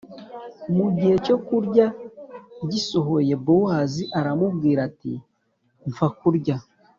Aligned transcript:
Igihe 0.89 1.15
cyo 1.25 1.37
kurya 1.47 1.85
gisohoye 2.71 3.33
Bowazi 3.45 4.03
aramubwira 4.19 4.79
ati 4.89 5.13
mfa 5.89 6.07
kurya 6.19 6.55